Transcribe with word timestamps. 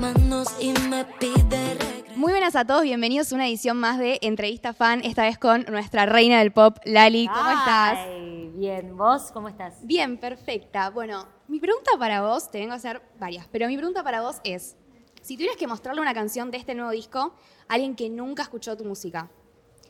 manos 0.00 0.48
y 0.58 0.72
me 0.88 1.04
pide. 1.04 1.76
Muy 2.16 2.32
buenas 2.32 2.56
a 2.56 2.64
todos, 2.64 2.82
bienvenidos 2.82 3.30
a 3.32 3.34
una 3.34 3.46
edición 3.46 3.76
más 3.76 3.98
de 3.98 4.18
Entrevista 4.22 4.72
Fan, 4.72 5.02
esta 5.04 5.22
vez 5.24 5.38
con 5.38 5.64
nuestra 5.68 6.06
reina 6.06 6.38
del 6.38 6.52
pop, 6.52 6.78
Lali. 6.86 7.28
¿Cómo 7.28 7.50
estás? 7.50 7.98
Ay, 7.98 8.50
Bien, 8.54 8.96
¿vos 8.96 9.30
cómo 9.32 9.48
estás? 9.48 9.74
Bien, 9.86 10.16
perfecta. 10.18 10.88
Bueno, 10.90 11.26
mi 11.48 11.60
pregunta 11.60 11.92
para 11.98 12.22
vos, 12.22 12.50
te 12.50 12.60
vengo 12.60 12.72
a 12.72 12.76
hacer 12.76 13.02
varias, 13.18 13.46
pero 13.52 13.68
mi 13.68 13.76
pregunta 13.76 14.02
para 14.02 14.22
vos 14.22 14.40
es, 14.42 14.74
si 15.20 15.36
tuvieras 15.36 15.58
que 15.58 15.66
mostrarle 15.66 16.00
una 16.00 16.14
canción 16.14 16.50
de 16.50 16.56
este 16.56 16.74
nuevo 16.74 16.90
disco 16.92 17.34
a 17.68 17.74
alguien 17.74 17.94
que 17.94 18.08
nunca 18.08 18.42
escuchó 18.42 18.76
tu 18.76 18.84
música, 18.84 19.30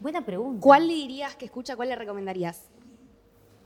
Buena 0.00 0.24
pregunta. 0.24 0.61
¿cuál 0.61 0.88
le 0.88 0.95
dirías 0.95 1.36
que 1.36 1.45
escucha, 1.45 1.77
cuál 1.77 1.88
le 1.88 1.96
recomendarías? 1.96 2.68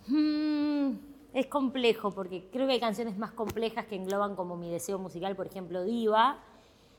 Mm, 0.09 0.93
es 1.35 1.47
complejo 1.47 2.13
porque 2.13 2.49
creo 2.51 2.67
que 2.67 2.75
hay 2.75 2.81
canciones 2.81 3.19
más 3.19 3.33
complejas 3.33 3.87
que 3.87 3.97
engloban 3.97 4.37
como 4.37 4.57
mi 4.57 4.71
deseo 4.71 4.99
musical, 4.99 5.35
por 5.35 5.47
ejemplo, 5.47 5.83
Diva. 5.83 6.39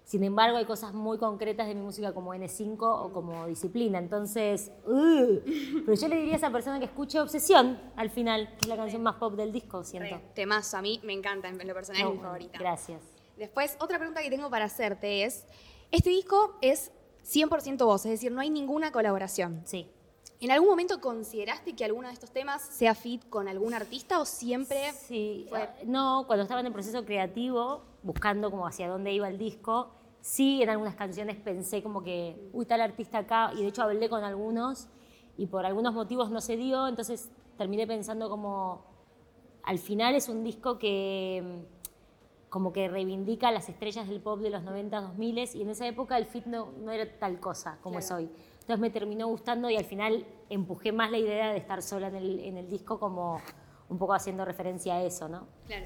Sin 0.03 0.23
embargo, 0.23 0.57
hay 0.57 0.65
cosas 0.65 0.93
muy 0.93 1.17
concretas 1.17 1.67
de 1.67 1.73
mi 1.73 1.81
música 1.81 2.13
como 2.13 2.35
N5 2.35 2.77
o 2.79 3.11
como 3.11 3.47
Disciplina. 3.47 3.97
Entonces, 3.97 4.71
ugh. 4.85 5.41
pero 5.85 5.95
yo 5.95 6.07
le 6.09 6.17
diría 6.17 6.33
a 6.33 6.37
esa 6.37 6.51
persona 6.51 6.77
que 6.77 6.85
escuche 6.85 7.19
Obsesión 7.19 7.79
al 7.95 8.11
final, 8.11 8.49
que 8.57 8.65
es 8.65 8.67
la 8.67 8.75
canción 8.75 9.01
más 9.01 9.15
pop 9.15 9.33
del 9.33 9.51
disco, 9.51 9.83
siento. 9.83 10.21
Temazo, 10.35 10.77
a 10.77 10.81
mí 10.81 10.99
me 11.03 11.13
encanta, 11.13 11.47
en 11.47 11.57
lo 11.57 11.73
personal 11.73 12.01
es 12.03 12.09
mi 12.09 12.15
No, 12.17 12.21
favorita. 12.21 12.59
Gracias. 12.59 13.01
Después, 13.37 13.77
otra 13.79 13.97
pregunta 13.97 14.21
que 14.21 14.29
tengo 14.29 14.49
para 14.49 14.65
hacerte 14.65 15.23
es, 15.23 15.47
este 15.91 16.09
disco 16.09 16.55
es 16.61 16.91
100% 17.23 17.83
vos, 17.85 18.05
es 18.05 18.11
decir, 18.11 18.31
no 18.31 18.41
hay 18.41 18.49
ninguna 18.49 18.91
colaboración. 18.91 19.61
Sí. 19.65 19.89
¿En 20.41 20.51
algún 20.51 20.69
momento 20.69 20.99
consideraste 20.99 21.75
que 21.75 21.85
alguno 21.85 22.07
de 22.09 22.13
estos 22.13 22.29
temas 22.31 22.61
sea 22.61 22.93
fit 22.93 23.27
con 23.29 23.47
algún 23.47 23.73
artista 23.73 24.19
o 24.19 24.25
siempre 24.25 24.91
Sí, 24.91 25.45
fue- 25.49 25.61
ah, 25.63 25.75
no, 25.85 26.25
cuando 26.27 26.43
estaba 26.43 26.59
en 26.59 26.67
el 26.67 26.73
proceso 26.73 27.05
creativo, 27.05 27.81
buscando 28.03 28.51
como 28.51 28.67
hacia 28.67 28.87
dónde 28.89 29.13
iba 29.13 29.27
el 29.29 29.37
disco, 29.37 29.91
sí 30.21 30.61
en 30.61 30.69
algunas 30.69 30.95
canciones 30.95 31.37
pensé 31.37 31.81
como 31.81 32.03
que, 32.03 32.49
uy, 32.53 32.65
tal 32.65 32.81
artista 32.81 33.19
acá, 33.19 33.51
y 33.55 33.61
de 33.61 33.67
hecho 33.69 33.81
hablé 33.83 34.09
con 34.09 34.23
algunos, 34.23 34.87
y 35.37 35.47
por 35.47 35.65
algunos 35.65 35.93
motivos 35.93 36.29
no 36.31 36.41
se 36.41 36.57
dio, 36.57 36.87
entonces 36.87 37.29
terminé 37.57 37.87
pensando 37.87 38.29
como, 38.29 38.83
al 39.63 39.79
final 39.79 40.15
es 40.15 40.27
un 40.29 40.43
disco 40.43 40.77
que 40.77 41.41
mm, 41.69 42.49
como 42.49 42.71
que 42.71 42.87
reivindica 42.87 43.51
las 43.51 43.67
estrellas 43.69 44.07
del 44.07 44.21
pop 44.21 44.39
de 44.39 44.49
los 44.49 44.63
90, 44.63 45.01
2000 45.01 45.37
y 45.55 45.61
en 45.61 45.69
esa 45.69 45.87
época 45.87 46.17
el 46.17 46.25
fit 46.25 46.45
no, 46.45 46.71
no 46.79 46.91
era 46.91 47.05
tal 47.19 47.39
cosa 47.39 47.77
como 47.81 47.99
es 47.99 48.09
hoy. 48.11 48.29
Entonces 48.65 48.81
me 48.81 48.89
terminó 48.89 49.27
gustando 49.27 49.69
y 49.69 49.75
al 49.75 49.85
final 49.85 50.25
empujé 50.49 50.91
más 50.91 51.11
la 51.11 51.19
idea 51.19 51.51
de 51.51 51.57
estar 51.59 51.83
sola 51.83 52.07
en 52.07 52.15
el, 52.15 52.39
en 52.39 52.57
el 52.57 52.67
disco 52.67 52.99
como 52.99 53.39
un 53.89 53.99
poco 53.99 54.15
haciendo 54.15 54.43
referencia 54.43 54.95
a 54.95 55.03
eso, 55.03 55.29
¿no? 55.29 55.45
Claro. 55.67 55.85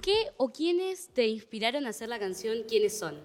¿Qué 0.00 0.14
o 0.36 0.50
quiénes 0.50 1.08
te 1.08 1.26
inspiraron 1.26 1.86
a 1.86 1.88
hacer 1.88 2.08
la 2.08 2.20
canción 2.20 2.58
¿Quiénes 2.68 2.96
son? 2.96 3.16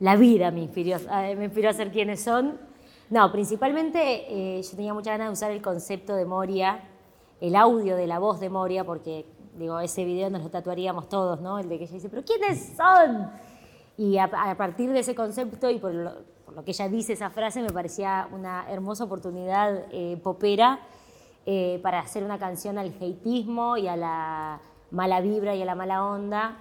La 0.00 0.16
vida 0.16 0.50
me 0.50 0.62
inspiró, 0.62 0.96
eh, 0.96 1.36
me 1.36 1.44
inspiró 1.44 1.68
a 1.68 1.74
ser 1.74 1.92
quienes 1.92 2.22
son. 2.22 2.58
No, 3.10 3.30
principalmente 3.30 4.00
eh, 4.58 4.62
yo 4.62 4.70
tenía 4.70 4.94
muchas 4.94 5.12
ganas 5.18 5.28
de 5.28 5.32
usar 5.34 5.50
el 5.50 5.60
concepto 5.60 6.16
de 6.16 6.24
Moria, 6.24 6.88
el 7.42 7.54
audio 7.54 7.96
de 7.96 8.06
la 8.06 8.18
voz 8.18 8.40
de 8.40 8.48
Moria, 8.48 8.82
porque 8.82 9.26
digo, 9.58 9.78
ese 9.78 10.06
video 10.06 10.30
nos 10.30 10.42
lo 10.42 10.48
tatuaríamos 10.48 11.10
todos, 11.10 11.42
¿no? 11.42 11.58
El 11.58 11.68
de 11.68 11.76
que 11.76 11.84
ella 11.84 11.92
dice, 11.92 12.08
pero 12.08 12.24
¿quiénes 12.24 12.72
son? 12.74 13.30
Y 13.96 14.18
a, 14.18 14.24
a 14.24 14.56
partir 14.56 14.90
de 14.92 15.00
ese 15.00 15.14
concepto 15.14 15.70
y 15.70 15.78
por 15.78 15.94
lo, 15.94 16.12
por 16.44 16.54
lo 16.54 16.64
que 16.64 16.72
ella 16.72 16.88
dice 16.88 17.14
esa 17.14 17.30
frase, 17.30 17.62
me 17.62 17.70
parecía 17.70 18.28
una 18.32 18.70
hermosa 18.70 19.04
oportunidad 19.04 19.84
eh, 19.90 20.18
popera 20.22 20.80
eh, 21.46 21.78
para 21.82 22.00
hacer 22.00 22.24
una 22.24 22.38
canción 22.38 22.78
al 22.78 22.94
heitismo 23.00 23.76
y 23.76 23.86
a 23.86 23.96
la 23.96 24.60
mala 24.90 25.20
vibra 25.20 25.54
y 25.54 25.62
a 25.62 25.64
la 25.64 25.74
mala 25.74 26.04
onda. 26.04 26.58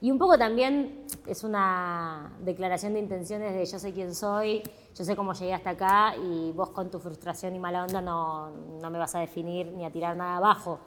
Y 0.00 0.10
un 0.10 0.18
poco 0.18 0.36
también 0.36 1.06
es 1.26 1.42
una 1.42 2.32
declaración 2.40 2.92
de 2.92 3.00
intenciones 3.00 3.54
de 3.54 3.64
yo 3.64 3.78
sé 3.78 3.92
quién 3.94 4.14
soy, 4.14 4.62
yo 4.94 5.04
sé 5.04 5.16
cómo 5.16 5.32
llegué 5.32 5.54
hasta 5.54 5.70
acá 5.70 6.14
y 6.16 6.52
vos 6.52 6.70
con 6.70 6.90
tu 6.90 6.98
frustración 6.98 7.54
y 7.54 7.58
mala 7.58 7.84
onda 7.84 8.02
no, 8.02 8.50
no 8.50 8.90
me 8.90 8.98
vas 8.98 9.14
a 9.14 9.20
definir 9.20 9.72
ni 9.72 9.86
a 9.86 9.90
tirar 9.90 10.16
nada 10.16 10.36
abajo. 10.36 10.80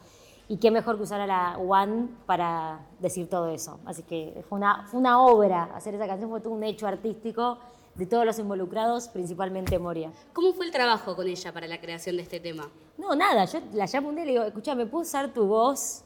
Y 0.49 0.57
qué 0.57 0.71
mejor 0.71 0.97
que 0.97 1.03
usar 1.03 1.21
a 1.21 1.27
la 1.27 1.57
One 1.59 2.09
para 2.25 2.79
decir 2.99 3.29
todo 3.29 3.49
eso. 3.49 3.79
Así 3.85 4.01
que 4.01 4.43
fue 4.49 4.57
una, 4.57 4.87
fue 4.87 4.99
una 4.99 5.23
obra 5.23 5.69
hacer 5.75 5.93
esa 5.93 6.07
canción, 6.07 6.29
fue 6.29 6.41
todo 6.41 6.53
un 6.53 6.63
hecho 6.63 6.87
artístico 6.87 7.59
de 7.93 8.07
todos 8.07 8.25
los 8.25 8.39
involucrados, 8.39 9.09
principalmente 9.09 9.77
Moria. 9.77 10.11
¿Cómo 10.33 10.53
fue 10.53 10.65
el 10.65 10.71
trabajo 10.71 11.15
con 11.15 11.27
ella 11.27 11.53
para 11.53 11.67
la 11.67 11.79
creación 11.79 12.15
de 12.15 12.23
este 12.23 12.39
tema? 12.39 12.67
No, 12.97 13.15
nada, 13.15 13.45
yo 13.45 13.59
la 13.73 13.85
llamo 13.85 14.09
un 14.09 14.15
día 14.15 14.23
y 14.23 14.27
le 14.27 14.31
digo, 14.33 14.43
escucha, 14.45 14.73
¿me 14.73 14.87
puedo 14.87 15.03
usar 15.03 15.33
tu 15.33 15.45
voz, 15.45 16.03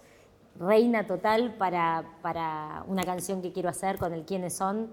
reina 0.60 1.08
total, 1.08 1.56
para, 1.56 2.04
para 2.22 2.84
una 2.88 3.04
canción 3.04 3.42
que 3.42 3.54
quiero 3.54 3.70
hacer 3.70 3.98
con 3.98 4.12
el 4.12 4.26
quiénes 4.26 4.56
son? 4.56 4.90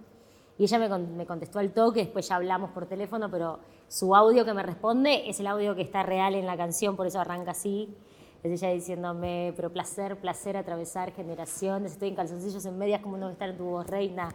Y 0.58 0.64
ella 0.64 0.78
me, 0.78 0.98
me 0.98 1.26
contestó 1.26 1.58
al 1.58 1.72
toque, 1.72 2.00
después 2.00 2.28
ya 2.28 2.36
hablamos 2.36 2.70
por 2.70 2.86
teléfono, 2.86 3.28
pero 3.30 3.58
su 3.88 4.14
audio 4.14 4.44
que 4.44 4.54
me 4.54 4.62
responde 4.62 5.28
es 5.28 5.40
el 5.40 5.48
audio 5.48 5.74
que 5.74 5.82
está 5.82 6.04
real 6.04 6.36
en 6.36 6.46
la 6.46 6.56
canción, 6.56 6.94
por 6.94 7.08
eso 7.08 7.18
arranca 7.18 7.50
así. 7.50 7.92
Es 8.42 8.62
ella 8.62 8.72
diciéndome, 8.72 9.52
pero 9.54 9.70
placer, 9.70 10.16
placer 10.16 10.56
atravesar 10.56 11.12
generaciones, 11.12 11.92
estoy 11.92 12.08
en 12.08 12.14
calzoncillos 12.14 12.64
en 12.64 12.78
medias, 12.78 13.02
como 13.02 13.16
no 13.18 13.26
voy 13.26 13.30
a 13.30 13.32
estar 13.34 13.50
en 13.50 13.56
tu 13.58 13.64
voz, 13.64 13.86
reina? 13.86 14.34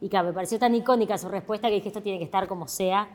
Y 0.00 0.08
claro, 0.10 0.28
me 0.28 0.34
pareció 0.34 0.58
tan 0.58 0.74
icónica 0.74 1.16
su 1.16 1.28
respuesta 1.30 1.68
que 1.68 1.74
dije, 1.76 1.88
esto 1.88 2.02
tiene 2.02 2.18
que 2.18 2.24
estar 2.24 2.46
como 2.48 2.68
sea 2.68 3.08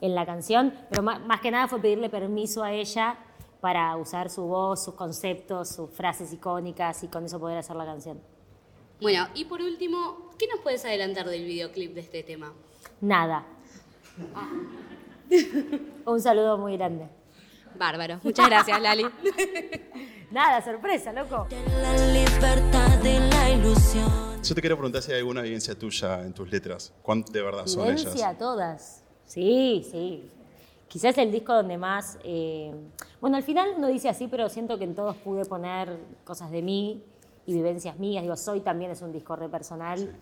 en 0.00 0.14
la 0.14 0.24
canción, 0.24 0.72
pero 0.88 1.02
ma- 1.02 1.18
más, 1.18 1.40
que 1.40 1.50
nada 1.50 1.66
fue 1.66 1.80
pedirle 1.80 2.08
permiso 2.08 2.62
a 2.62 2.72
ella 2.72 3.18
para 3.60 3.96
usar 3.96 4.30
su 4.30 4.44
voz, 4.44 4.84
sus 4.84 4.94
conceptos, 4.94 5.68
sus 5.70 5.90
frases 5.90 6.32
icónicas 6.32 7.02
y 7.02 7.08
con 7.08 7.24
eso 7.24 7.40
poder 7.40 7.58
hacer 7.58 7.74
la 7.74 7.84
canción. 7.84 8.20
Bueno, 9.00 9.26
y 9.34 9.46
por 9.46 9.60
último, 9.62 10.30
¿qué 10.38 10.46
nos 10.46 10.60
puedes 10.60 10.84
adelantar 10.84 11.28
del 11.28 11.44
videoclip 11.44 11.92
de 11.94 12.00
este 12.02 12.22
tema? 12.22 12.52
Nada. 13.00 13.44
Un 16.06 16.20
saludo 16.20 16.56
muy 16.56 16.76
grande. 16.76 17.08
Bárbaro. 17.78 18.20
Muchas 18.22 18.46
gracias, 18.48 18.80
Lali. 18.80 19.06
Nada, 20.30 20.62
sorpresa, 20.62 21.12
loco. 21.12 21.46
De 21.48 21.56
la 21.80 22.12
libertad 22.12 23.04
y 23.04 23.30
la 23.30 23.50
ilusión. 23.50 24.42
Yo 24.42 24.54
te 24.54 24.60
quiero 24.60 24.76
preguntar 24.76 25.02
si 25.02 25.12
hay 25.12 25.18
alguna 25.18 25.40
evidencia 25.40 25.74
tuya 25.78 26.22
en 26.22 26.32
tus 26.32 26.50
letras. 26.50 26.92
¿Cuánto 27.02 27.32
de 27.32 27.42
verdad 27.42 27.66
son 27.66 27.82
Evidencia 27.88 28.10
ellas? 28.12 28.34
a 28.34 28.38
todas. 28.38 29.04
Sí, 29.24 29.86
sí. 29.90 30.30
Quizás 30.88 31.16
el 31.18 31.30
disco 31.32 31.54
donde 31.54 31.76
más... 31.76 32.18
eh, 32.24 32.74
Bueno, 33.20 33.36
al 33.36 33.42
final 33.42 33.74
uno 33.76 33.88
dice 33.88 34.08
así, 34.08 34.26
pero 34.28 34.48
siento 34.48 34.78
que 34.78 34.84
en 34.84 34.94
todos 34.94 35.16
pude 35.16 35.44
poner 35.44 35.98
cosas 36.24 36.50
de 36.50 36.62
mí 36.62 37.02
y 37.46 37.52
vivencias 37.54 37.98
mías. 37.98 38.22
Digo, 38.22 38.36
Soy 38.36 38.60
también 38.60 38.90
es 38.90 39.02
un 39.02 39.12
disco 39.12 39.34
re 39.36 39.48
personal. 39.48 40.14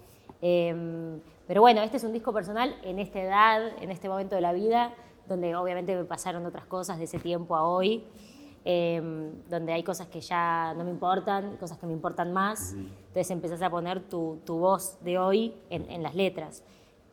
Eh, 0.43 1.19
pero 1.47 1.61
bueno, 1.61 1.83
este 1.83 1.97
es 1.99 2.05
un 2.05 2.13
disco 2.13 2.33
personal 2.33 2.77
en 2.83 2.99
esta 2.99 3.21
edad, 3.21 3.63
en 3.81 3.91
este 3.91 4.09
momento 4.09 4.35
de 4.35 4.41
la 4.41 4.53
vida, 4.53 4.93
donde 5.29 5.55
obviamente 5.57 5.95
me 5.97 6.05
pasaron 6.05 6.45
otras 6.47 6.67
cosas 6.67 6.99
de 6.99 7.05
ese 7.05 7.19
tiempo 7.19 7.55
a 7.57 7.67
hoy. 7.67 8.05
eh, 8.69 9.01
donde 9.49 9.73
hay 9.73 9.85
cosas 9.85 10.09
que 10.09 10.21
ya 10.21 10.75
no 10.77 10.83
me 10.83 10.91
importan, 10.91 11.57
cosas 11.57 11.79
que 11.79 11.87
me 11.87 11.93
importan 11.93 12.33
más. 12.33 12.73
Entonces 12.75 13.31
empezás 13.31 13.63
a 13.63 13.71
poner 13.71 14.01
tu, 14.09 14.41
tu 14.45 14.59
voz 14.59 14.99
de 15.05 15.19
hoy 15.19 15.55
en, 15.71 15.89
en 15.89 16.03
las 16.03 16.17
letras. 16.17 16.65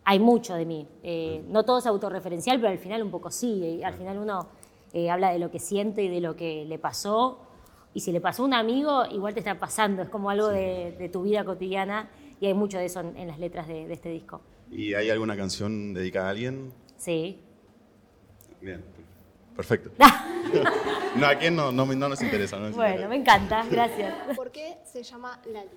Hay 0.03 0.18
mucho 0.19 0.56
de 0.56 0.66
mí. 0.66 0.88
Eh, 1.03 1.44
no 1.47 1.63
todo 1.63 1.78
es 1.78 1.85
autorreferencial, 1.85 2.57
pero 2.59 2.69
al 2.72 2.79
final 2.79 3.03
un 3.03 3.12
poco 3.12 3.29
sí. 3.29 3.81
Al 3.84 3.94
final 3.94 4.18
uno 4.18 4.47
eh, 4.94 5.12
habla 5.12 5.30
de 5.31 5.38
lo 5.38 5.51
que 5.51 5.59
siente 5.59 6.03
y 6.03 6.07
de 6.09 6.22
lo 6.22 6.35
que 6.35 6.66
le 6.66 6.80
pasó. 6.80 7.38
Y 7.94 8.00
si 8.00 8.12
le 8.12 8.19
pasó 8.19 8.41
a 8.41 8.45
un 8.47 8.56
amigo, 8.56 9.06
igual 9.12 9.35
te 9.35 9.40
está 9.41 9.59
pasando. 9.59 10.01
Es 10.01 10.09
como 10.09 10.31
algo 10.31 10.47
de, 10.47 10.95
de 10.97 11.07
tu 11.07 11.22
vida 11.22 11.45
cotidiana. 11.45 12.09
Y 12.41 12.47
hay 12.47 12.56
mucho 12.56 12.80
de 12.80 12.85
eso 12.85 13.00
en, 13.01 13.16
en 13.16 13.28
las 13.28 13.38
letras 13.38 13.68
de, 13.68 13.85
de 13.88 13.94
este 13.94 14.09
disco. 14.09 14.41
¿Y 14.72 14.95
hay 14.95 15.12
alguna 15.12 15.38
canción 15.38 15.94
dedicada 15.94 16.30
a 16.30 16.31
alguien? 16.31 16.74
Sí. 16.97 17.42
Bien, 18.63 18.84
perfecto. 19.56 19.91
no, 21.18 21.28
a 21.28 21.35
quién 21.35 21.56
no, 21.56 21.72
no, 21.72 21.85
nos 21.85 22.22
interesa. 22.22 22.57
no 22.57 22.68
nos 22.68 22.75
Bueno, 22.75 22.91
interesa. 22.91 23.09
me 23.09 23.16
encanta. 23.18 23.66
Gracias. 23.69 24.13
¿Por 24.35 24.51
qué 24.51 24.78
se 24.84 25.03
llama 25.03 25.40
Lali? 25.51 25.69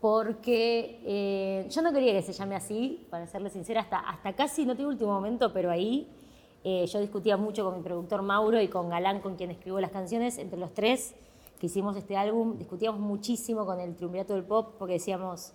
porque 0.00 0.98
eh, 1.04 1.66
yo 1.68 1.82
no 1.82 1.92
quería 1.92 2.14
que 2.14 2.22
se 2.22 2.32
llame 2.32 2.56
así, 2.56 3.06
para 3.10 3.26
serle 3.26 3.50
sincera, 3.50 3.82
hasta, 3.82 3.98
hasta 3.98 4.32
casi, 4.32 4.64
no 4.64 4.74
tengo 4.74 4.88
último 4.88 5.12
momento, 5.12 5.52
pero 5.52 5.70
ahí 5.70 6.08
eh, 6.64 6.86
yo 6.86 7.00
discutía 7.00 7.36
mucho 7.36 7.64
con 7.64 7.76
mi 7.76 7.82
productor 7.82 8.22
Mauro 8.22 8.60
y 8.62 8.68
con 8.68 8.88
Galán, 8.88 9.20
con 9.20 9.36
quien 9.36 9.50
escribo 9.50 9.78
las 9.78 9.90
canciones, 9.90 10.38
entre 10.38 10.58
los 10.58 10.72
tres 10.72 11.14
que 11.58 11.66
hicimos 11.66 11.96
este 11.98 12.16
álbum, 12.16 12.56
discutíamos 12.56 12.98
muchísimo 12.98 13.66
con 13.66 13.78
el 13.78 13.94
triunvirato 13.94 14.32
del 14.32 14.44
pop, 14.44 14.74
porque 14.78 14.94
decíamos, 14.94 15.52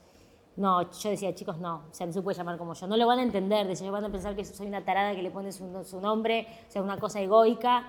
no, 0.58 0.90
yo 0.90 1.10
decía, 1.10 1.36
chicos, 1.36 1.58
no, 1.60 1.84
o 1.92 1.94
sea, 1.94 2.08
no 2.08 2.14
se 2.14 2.22
puede 2.22 2.38
llamar 2.38 2.58
como 2.58 2.74
yo, 2.74 2.88
no 2.88 2.96
lo 2.96 3.06
van 3.06 3.20
a 3.20 3.24
entender, 3.24 3.68
decía, 3.68 3.92
van 3.92 4.06
a 4.06 4.10
pensar 4.10 4.36
que 4.36 4.46
soy 4.46 4.68
una 4.68 4.86
tarada 4.86 5.14
que 5.14 5.22
le 5.22 5.30
pone 5.30 5.52
su, 5.52 6.00
nombre, 6.00 6.48
o 6.68 6.72
sea, 6.72 6.82
una 6.82 6.98
cosa 6.98 7.20
egoica, 7.20 7.86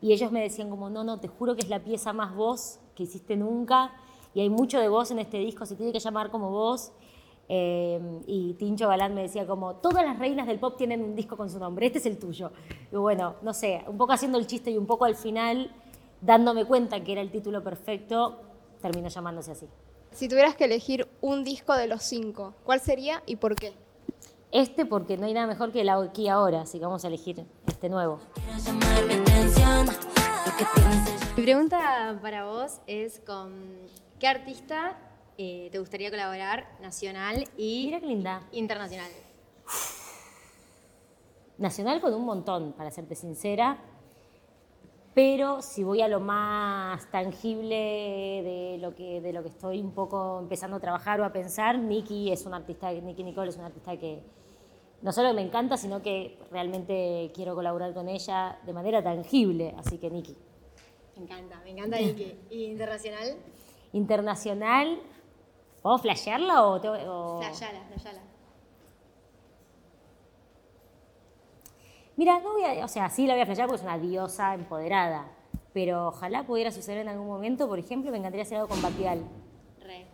y 0.00 0.12
ellos 0.12 0.32
me 0.32 0.40
decían 0.40 0.68
como, 0.68 0.90
no, 0.90 1.04
no, 1.04 1.20
te 1.20 1.28
juro 1.28 1.54
que 1.54 1.62
es 1.62 1.68
la 1.68 1.78
pieza 1.78 2.12
más 2.12 2.34
voz 2.34 2.80
que 2.96 3.04
hiciste 3.04 3.36
nunca, 3.36 3.92
y 4.34 4.40
hay 4.40 4.50
mucho 4.50 4.80
de 4.80 4.88
voz 4.88 5.12
en 5.12 5.20
este 5.20 5.38
disco, 5.38 5.64
se 5.64 5.76
tiene 5.76 5.92
que 5.92 6.00
llamar 6.00 6.30
como 6.30 6.50
vos. 6.50 6.92
Eh, 7.48 8.00
y 8.26 8.54
Tincho 8.54 8.88
Galán 8.88 9.14
me 9.14 9.22
decía 9.22 9.46
como, 9.46 9.74
todas 9.74 10.04
las 10.06 10.18
reinas 10.18 10.46
del 10.46 10.58
pop 10.58 10.76
tienen 10.78 11.02
un 11.02 11.14
disco 11.14 11.36
con 11.36 11.50
su 11.50 11.58
nombre, 11.58 11.86
este 11.86 11.98
es 11.98 12.06
el 12.06 12.18
tuyo. 12.18 12.50
Y 12.90 12.96
bueno, 12.96 13.34
no 13.42 13.52
sé, 13.52 13.84
un 13.86 13.98
poco 13.98 14.12
haciendo 14.12 14.38
el 14.38 14.46
chiste 14.46 14.70
y 14.70 14.78
un 14.78 14.86
poco 14.86 15.04
al 15.04 15.16
final, 15.16 15.70
dándome 16.20 16.64
cuenta 16.64 17.04
que 17.04 17.12
era 17.12 17.20
el 17.20 17.30
título 17.30 17.62
perfecto, 17.62 18.40
terminó 18.80 19.08
llamándose 19.08 19.52
así. 19.52 19.68
Si 20.12 20.28
tuvieras 20.28 20.54
que 20.56 20.64
elegir 20.66 21.08
un 21.20 21.42
disco 21.42 21.74
de 21.74 21.86
los 21.86 22.02
cinco, 22.02 22.54
¿cuál 22.64 22.80
sería 22.80 23.22
y 23.26 23.36
por 23.36 23.54
qué? 23.56 23.72
Este 24.50 24.84
porque 24.84 25.16
no 25.16 25.24
hay 25.26 25.32
nada 25.32 25.46
mejor 25.46 25.72
que 25.72 25.80
el 25.80 25.88
aquí 25.88 26.28
ahora, 26.28 26.62
así 26.62 26.78
que 26.78 26.84
vamos 26.84 27.04
a 27.04 27.08
elegir 27.08 27.44
este 27.66 27.88
nuevo. 27.88 28.20
Mi 31.36 31.42
pregunta 31.42 32.18
para 32.20 32.44
vos 32.44 32.80
es 32.86 33.20
con 33.20 33.54
qué 34.20 34.28
artista 34.28 34.98
eh, 35.38 35.70
te 35.72 35.78
gustaría 35.78 36.10
colaborar 36.10 36.68
nacional 36.82 37.48
y 37.56 37.86
Mira 37.86 38.00
qué 38.00 38.06
linda. 38.06 38.42
internacional. 38.52 39.10
Nacional 41.56 42.00
con 42.02 42.12
un 42.12 42.24
montón, 42.26 42.72
para 42.72 42.90
serte 42.90 43.14
sincera. 43.14 43.78
Pero 45.14 45.60
si 45.60 45.84
voy 45.84 46.00
a 46.00 46.08
lo 46.08 46.20
más 46.20 47.10
tangible 47.10 47.74
de 48.42 48.78
lo 48.80 48.94
que, 48.94 49.20
de 49.20 49.32
lo 49.34 49.42
que 49.42 49.50
estoy 49.50 49.80
un 49.80 49.92
poco 49.92 50.38
empezando 50.40 50.78
a 50.78 50.80
trabajar 50.80 51.20
o 51.20 51.24
a 51.24 51.32
pensar, 51.32 51.78
Nicky 51.78 52.32
es 52.32 52.46
un 52.46 52.54
artista, 52.54 52.90
Nicky 52.90 53.22
Nicole 53.22 53.50
es 53.50 53.56
un 53.58 53.64
artista 53.64 53.94
que 53.98 54.22
no 55.02 55.12
solo 55.12 55.34
me 55.34 55.42
encanta, 55.42 55.76
sino 55.76 56.00
que 56.00 56.38
realmente 56.50 57.30
quiero 57.34 57.54
colaborar 57.54 57.92
con 57.92 58.08
ella 58.08 58.58
de 58.64 58.72
manera 58.72 59.02
tangible. 59.02 59.74
Así 59.76 59.98
que 59.98 60.08
Nicky. 60.10 60.34
Me 61.16 61.24
encanta, 61.24 61.60
me 61.62 61.70
encanta 61.72 62.00
y 62.00 62.14
que 62.14 62.38
y 62.48 62.64
internacional. 62.64 63.36
Internacional, 63.92 64.98
¿puedo 65.82 65.98
flashearla 65.98 66.62
o, 66.66 66.80
te- 66.80 66.88
o- 66.88 67.38
Flayala, 67.38 67.84
flayala. 67.84 68.22
Mira, 72.16 72.40
no 72.40 72.52
voy 72.52 72.64
a, 72.64 72.84
o 72.84 72.88
sea, 72.88 73.08
sí 73.08 73.26
la 73.26 73.34
voy 73.34 73.42
a 73.42 73.46
flashear 73.46 73.66
porque 73.66 73.80
es 73.80 73.84
una 73.84 73.98
diosa 73.98 74.54
empoderada, 74.54 75.26
pero 75.72 76.08
ojalá 76.08 76.44
pudiera 76.44 76.70
suceder 76.70 76.98
en 76.98 77.08
algún 77.08 77.26
momento, 77.26 77.66
por 77.66 77.78
ejemplo, 77.78 78.10
me 78.10 78.18
encantaría 78.18 78.42
hacer 78.42 78.58
algo 78.58 78.68
con 78.68 78.82
Batial. 78.82 79.20
Re, 79.80 80.06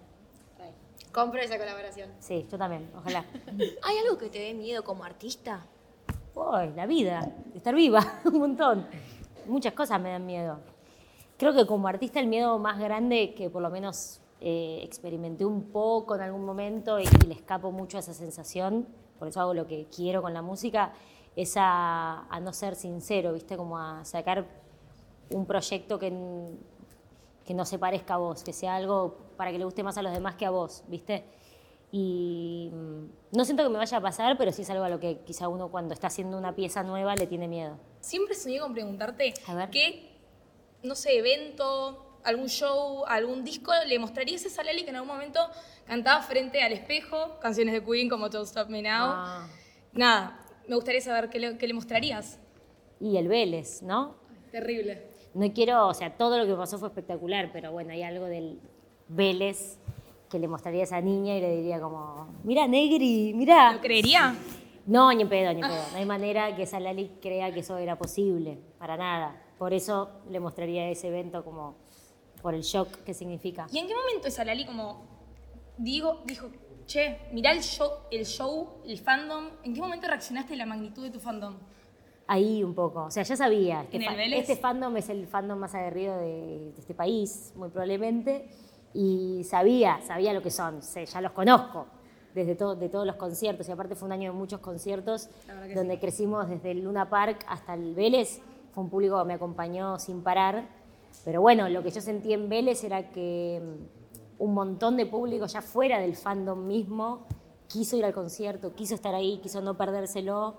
re. 0.59 0.73
Compro 1.13 1.41
esa 1.41 1.59
colaboración. 1.59 2.11
Sí, 2.21 2.47
yo 2.51 2.57
también, 2.57 2.89
ojalá. 2.97 3.25
¿Hay 3.83 3.99
algo 3.99 4.17
que 4.17 4.29
te 4.29 4.39
dé 4.39 4.55
miedo 4.55 4.85
como 4.85 5.03
artista? 5.03 5.67
Uy, 6.37 6.73
la 6.77 6.87
vida, 6.87 7.33
estar 7.55 7.75
viva, 7.75 8.21
un 8.25 8.39
montón. 8.39 8.87
Muchas 9.47 9.73
cosas 9.73 10.01
me 10.01 10.11
dan 10.11 10.25
miedo. 10.25 10.61
Creo 11.37 11.53
que 11.53 11.67
como 11.67 11.89
artista 11.89 12.21
el 12.21 12.29
miedo 12.29 12.59
más 12.61 12.79
grande 12.79 13.35
que 13.35 13.51
por 13.51 13.63
lo 13.63 13.71
menos 13.71 14.21
eh, 14.41 14.81
experimenté 14.85 15.45
un 15.45 15.73
poco 15.73 16.15
en 16.15 16.21
algún 16.21 16.45
momento 16.45 17.01
y, 17.01 17.05
y 17.05 17.27
le 17.27 17.35
escapo 17.35 17.73
mucho 17.73 17.97
a 17.97 18.01
esa 18.01 18.15
sensación, 18.15 18.87
por 19.19 19.27
eso 19.27 19.41
hago 19.41 19.55
lo 19.55 19.67
que 19.67 19.87
quiero 19.95 20.23
con 20.23 20.33
la 20.33 20.43
música, 20.43 20.93
es 21.37 21.55
a, 21.57 22.27
a 22.29 22.41
no 22.41 22.53
ser 22.53 22.75
sincero, 22.75 23.33
¿viste? 23.33 23.57
Como 23.57 23.79
a 23.79 24.05
sacar 24.05 24.47
un 25.31 25.47
proyecto 25.47 25.99
que, 25.99 26.13
que 27.45 27.55
no 27.55 27.65
se 27.65 27.79
parezca 27.79 28.15
a 28.15 28.19
vos, 28.19 28.43
que 28.43 28.53
sea 28.53 28.77
algo 28.77 29.17
para 29.37 29.51
que 29.53 29.59
le 29.59 29.65
guste 29.65 29.83
más 29.83 29.97
a 29.99 30.03
los 30.03 30.13
demás 30.13 30.35
que 30.35 30.47
a 30.47 30.51
vos, 30.51 30.83
¿viste? 30.89 31.25
Y 31.91 32.71
mm, 32.73 33.37
no 33.37 33.45
siento 33.45 33.63
que 33.63 33.71
me 33.71 33.79
vaya 33.79 33.97
a 33.97 34.01
pasar, 34.01 34.37
pero 34.37 34.53
sí 34.53 34.63
es 34.63 34.71
algo 34.71 34.85
a 34.85 34.89
lo 34.89 35.01
que 35.01 35.21
quizá 35.21 35.49
uno 35.49 35.69
cuando 35.71 35.95
está 35.95 36.09
haciendo 36.09 36.37
una 36.37 36.55
pieza 36.55 36.83
nueva 36.83 37.15
le 37.15 37.27
tiene 37.27 37.49
miedo. 37.49 37.79
Siempre 38.01 38.35
soñé 38.35 38.61
con 38.61 38.75
preguntarte 38.75 39.33
A 39.47 39.55
ver. 39.55 39.71
qué, 39.71 40.19
no 40.83 40.95
sé, 40.95 41.19
evento, 41.19 42.19
algún 42.25 42.49
show, 42.49 43.05
algún 43.07 43.45
disco 43.45 43.73
le 43.87 43.99
mostrarías 43.99 44.59
a 44.59 44.63
Lali 44.63 44.85
que 44.85 44.91
en 44.91 44.97
algún 44.97 45.09
momento 45.09 45.41
cantaba 45.87 46.23
frente 46.23 46.63
al 46.63 46.73
espejo, 46.73 47.39
canciones 47.41 47.73
de 47.73 47.83
Queen 47.83 48.09
como 48.11 48.29
Don't 48.29 48.47
Stop 48.47 48.69
Me 48.69 48.83
Now. 48.83 49.07
Ah. 49.09 49.49
Nada, 49.93 50.41
me 50.69 50.77
gustaría 50.77 51.01
saber 51.01 51.31
qué 51.31 51.39
le, 51.39 51.59
qué 51.59 51.67
le 51.67 51.75
mostrarías. 51.75 52.39
Y 53.01 53.17
el 53.17 53.29
Vélez, 53.29 53.83
¿no? 53.83 54.17
Terrible. 54.53 55.03
No 55.35 55.53
quiero, 55.53 55.89
o 55.89 55.95
sea, 55.95 56.17
todo 56.17 56.39
lo 56.39 56.47
que 56.47 56.55
pasó 56.55 56.79
fue 56.79 56.89
espectacular, 56.89 57.51
pero 57.53 57.73
bueno, 57.73 57.93
hay 57.93 58.03
algo 58.03 58.27
del 58.27 58.61
Vélez 59.09 59.79
que 60.29 60.39
le 60.39 60.47
mostraría 60.47 60.83
a 60.83 60.85
esa 60.85 61.01
niña 61.01 61.37
y 61.37 61.41
le 61.41 61.57
diría 61.57 61.81
como, 61.81 62.29
mira, 62.45 62.67
Negri, 62.67 63.33
mira. 63.35 63.73
¿Lo 63.73 63.81
creería? 63.81 64.37
No, 64.87 65.13
ni 65.13 65.23
en 65.23 65.29
pedo, 65.29 65.53
ni 65.53 65.61
en 65.61 65.67
pedo. 65.67 65.83
No 65.93 65.99
hay 65.99 66.07
manera 66.07 66.55
que 66.55 66.63
esa 66.63 66.81
Lali 66.81 67.11
crea 67.21 67.53
que 67.53 67.61
eso 67.61 67.79
era 67.79 67.97
posible, 67.97 68.59
para 68.79 68.97
nada. 68.97 69.41
Por 69.59 69.73
eso 69.73 70.11
le 70.31 70.41
mostraría 70.41 70.89
ese 70.91 71.09
evento 71.09 71.45
como 71.45 71.77
por 72.43 72.55
el 72.55 72.63
shock 72.63 73.05
que 73.05 73.15
significa. 73.15 73.67
¿Y 73.73 73.79
en 73.79 73.87
qué 73.87 73.95
momento 73.95 74.29
esa 74.29 74.45
Lali 74.45 74.67
como 74.67 75.03
digo, 75.79 76.23
dijo, 76.25 76.51
che, 76.89 77.19
mirá 77.33 77.53
el 77.53 77.61
show, 77.61 77.89
el 78.11 78.25
show, 78.25 78.81
el 78.85 78.99
fandom, 78.99 79.45
¿en 79.63 79.75
qué 79.75 79.81
momento 79.81 80.09
reaccionaste 80.09 80.55
a 80.55 80.57
la 80.57 80.67
magnitud 80.67 81.03
de 81.05 81.11
tu 81.11 81.21
fandom? 81.21 81.55
Ahí 82.27 82.65
un 82.65 82.75
poco. 82.75 83.05
O 83.05 83.11
sea, 83.11 83.23
ya 83.23 83.37
sabía. 83.37 83.87
¿En 83.93 84.03
el 84.03 84.09
fa- 84.09 84.15
Vélez? 84.17 84.41
este 84.41 84.57
fandom 84.57 84.97
es 84.97 85.09
el 85.09 85.27
fandom 85.27 85.59
más 85.59 85.75
aguerrido 85.75 86.17
de, 86.19 86.73
de 86.73 86.81
este 86.81 86.95
país, 86.95 87.53
muy 87.57 87.69
probablemente. 87.69 88.49
Y 88.95 89.45
sabía, 89.45 90.01
sabía 90.07 90.33
lo 90.33 90.43
que 90.43 90.51
son. 90.51 90.83
Sé, 90.83 91.07
ya 91.07 91.21
los 91.21 91.33
conozco 91.33 91.87
desde 92.35 92.55
todo, 92.55 92.75
de 92.75 92.89
todos 92.89 93.07
los 93.07 93.17
conciertos. 93.17 93.69
Y 93.69 93.73
aparte 93.73 93.95
fue 93.95 94.07
un 94.07 94.13
año 94.13 94.33
de 94.33 94.37
muchos 94.39 94.61
conciertos 94.61 95.29
donde 95.75 95.99
crecimos 95.99 96.49
desde 96.49 96.71
el 96.73 96.81
Luna 96.85 97.09
Park 97.09 97.45
hasta 97.49 97.75
el 97.75 97.95
Vélez. 97.95 98.41
Fue 98.73 98.83
un 98.85 98.91
público 98.91 99.19
que 99.21 99.25
me 99.27 99.35
acompañó 99.35 99.99
sin 99.99 100.23
parar. 100.23 100.69
Pero 101.25 101.41
bueno, 101.41 101.69
lo 101.69 101.83
que 101.83 101.91
yo 101.91 102.01
sentí 102.01 102.33
en 102.33 102.49
Vélez 102.49 102.83
era 102.85 103.11
que 103.11 103.61
un 104.39 104.55
montón 104.55 104.97
de 104.97 105.07
público 105.07 105.47
ya 105.47 105.63
fuera 105.63 105.99
del 106.01 106.15
fandom 106.17 106.67
mismo 106.67 107.27
quiso 107.69 107.97
ir 107.97 108.05
al 108.05 108.15
concierto, 108.15 108.75
quiso 108.75 108.95
estar 108.95 109.15
ahí, 109.15 109.39
quiso 109.43 109.61
no 109.61 109.77
perdérselo, 109.77 110.55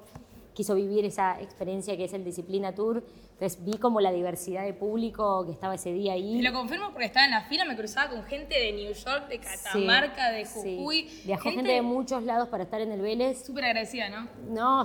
quiso 0.54 0.76
vivir 0.76 1.06
esa 1.06 1.40
experiencia 1.42 1.96
que 1.98 2.04
es 2.06 2.14
el 2.14 2.24
Disciplina 2.24 2.76
Tour. 2.76 3.04
Entonces 3.34 3.64
vi 3.64 3.78
como 3.78 4.02
la 4.02 4.12
diversidad 4.12 4.66
de 4.66 4.74
público 4.74 5.46
que 5.46 5.54
estaba 5.54 5.76
ese 5.76 5.94
día 5.94 6.12
Te 6.12 6.20
ahí. 6.20 6.42
lo 6.42 6.52
confirmo 6.52 6.90
porque 6.92 7.06
estaba 7.06 7.26
en 7.26 7.32
la 7.32 7.44
fila, 7.46 7.64
me 7.66 7.78
cruzaba 7.78 8.12
con 8.12 8.24
gente 8.24 8.54
de 8.60 8.74
New 8.74 8.94
York, 8.94 9.28
de 9.30 9.40
Catamarca, 9.40 10.30
de 10.32 10.46
Sí. 10.46 10.76
Jujuy. 10.78 11.10
Viajó 11.26 11.50
gente 11.50 11.72
de 11.72 11.82
muchos 11.82 12.24
lados 12.24 12.50
para 12.50 12.64
estar 12.64 12.82
en 12.82 12.92
el 12.92 13.02
Vélez. 13.02 13.46
Súper 13.46 13.64
agradecida, 13.66 14.10
¿no? 14.10 14.28
No, 14.50 14.84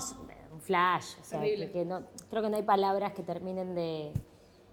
un 0.52 0.60
flash. 0.60 1.16
O 1.20 1.24
sea, 1.24 1.40
que 1.42 1.84
no, 1.84 2.04
creo 2.30 2.42
que 2.42 2.48
no 2.48 2.56
hay 2.56 2.62
palabras 2.62 3.12
que 3.12 3.22
terminen 3.24 3.74
de 3.74 4.12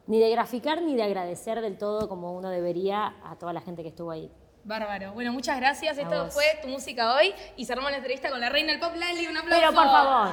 ni 0.08 0.20
de 0.20 0.30
graficar 0.30 0.82
ni 0.82 0.96
de 0.96 1.04
agradecer 1.04 1.62
del 1.62 1.78
todo 1.78 2.08
como 2.10 2.34
uno 2.34 2.50
debería 2.50 3.16
a 3.24 3.36
toda 3.38 3.54
la 3.54 3.62
gente 3.62 3.82
que 3.84 3.90
estuvo 3.90 4.12
ahí. 4.12 4.32
Bárbaro. 4.64 5.14
Bueno, 5.14 5.32
muchas 5.34 5.58
gracias. 5.60 5.98
A 5.98 6.02
Esto 6.02 6.26
vos. 6.26 6.34
fue 6.34 6.44
tu 6.62 6.68
música 6.68 7.16
hoy 7.16 7.34
y 7.58 7.66
cerramos 7.66 7.90
la 7.92 7.98
entrevista 7.98 8.30
con 8.30 8.40
la 8.40 8.50
reina 8.50 8.72
del 8.72 8.80
pop, 8.80 8.94
Lali. 8.96 9.26
Un 9.28 9.38
aplauso. 9.38 9.60
Pero 9.60 9.74
por 9.74 9.86
favor. 9.86 10.28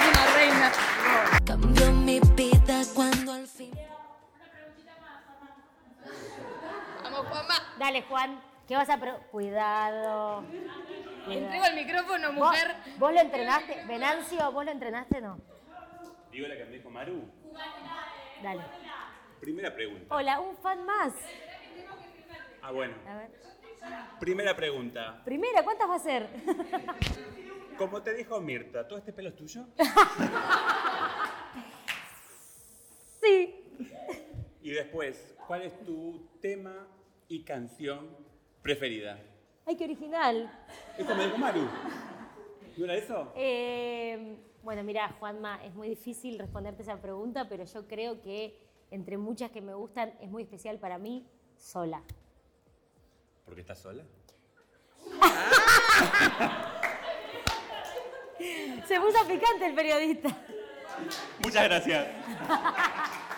Es 0.00 0.08
una 0.08 0.34
reina. 0.36 0.72
Cambió 1.44 1.90
mi 1.92 2.20
vida 2.20 2.82
cuando 2.94 3.32
al 3.32 3.46
fin. 3.48 3.72
Vamos, 7.02 7.26
Juanma. 7.26 7.54
Dale, 7.78 8.02
Juan, 8.02 8.40
¿qué 8.68 8.76
vas 8.76 8.88
a 8.90 8.96
pro- 8.98 9.20
Cuidado. 9.30 10.44
Entrego 11.28 11.64
el 11.64 11.74
micrófono, 11.74 12.28
¿Vos, 12.32 12.48
mujer. 12.50 12.74
vos 12.98 13.12
lo 13.12 13.20
entrenaste? 13.20 13.84
Venancio, 13.86 14.52
¿vos 14.52 14.64
lo 14.64 14.70
entrenaste 14.70 15.20
no? 15.20 15.38
Digo 16.30 16.46
la 16.48 16.56
que 16.56 16.64
me 16.66 16.76
dijo 16.76 16.90
Maru. 16.90 17.24
Dale. 18.44 18.62
Primera 19.40 19.74
pregunta. 19.74 20.14
Hola, 20.14 20.38
un 20.38 20.54
fan 20.58 20.84
más. 20.84 21.14
Ah, 22.60 22.72
bueno. 22.72 22.94
A 23.08 23.16
ver. 23.16 23.30
Primera 24.20 24.54
pregunta. 24.54 25.22
Primera, 25.24 25.64
¿cuántas 25.64 25.88
va 25.88 25.94
a 25.94 25.98
ser? 25.98 26.28
Como 27.78 28.02
te 28.02 28.12
dijo 28.12 28.38
Mirta, 28.42 28.86
¿todo 28.86 28.98
este 28.98 29.14
pelo 29.14 29.30
es 29.30 29.36
tuyo? 29.36 29.64
sí. 33.22 33.64
Y 34.60 34.70
después, 34.72 35.34
¿cuál 35.46 35.62
es 35.62 35.82
tu 35.82 36.28
tema 36.42 36.86
y 37.28 37.44
canción 37.44 38.14
preferida? 38.60 39.18
Ay, 39.64 39.74
qué 39.74 39.84
original. 39.84 40.66
Esto 40.98 41.14
me 41.14 41.24
dijo 41.24 41.38
Maru. 41.38 41.66
¿No 42.76 42.84
era 42.84 42.94
eso? 42.94 43.32
Eh, 43.36 44.36
bueno, 44.62 44.82
mira, 44.82 45.14
Juanma, 45.20 45.64
es 45.64 45.74
muy 45.74 45.88
difícil 45.88 46.38
responderte 46.38 46.82
esa 46.82 47.00
pregunta, 47.00 47.48
pero 47.48 47.64
yo 47.64 47.86
creo 47.86 48.20
que 48.20 48.58
entre 48.90 49.16
muchas 49.18 49.50
que 49.50 49.60
me 49.60 49.74
gustan, 49.74 50.14
es 50.20 50.30
muy 50.30 50.44
especial 50.44 50.78
para 50.78 50.98
mí, 50.98 51.26
sola. 51.56 52.02
¿Porque 53.44 53.60
estás 53.60 53.78
sola? 53.78 54.02
Se 58.86 59.00
puso 59.00 59.26
picante 59.26 59.66
el 59.66 59.74
periodista. 59.74 60.28
Muchas 61.42 61.64
gracias. 61.64 62.06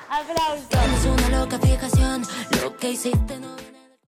Aplausos. 0.08 0.68
Tienes 0.68 1.04
una 1.04 1.40
loca 1.40 1.58
fijación, 1.58 2.22
lo 2.62 2.76
que 2.76 2.90
hiciste 2.90 3.40
no 3.40 3.56